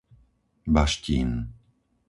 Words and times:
Baštín 0.73 1.29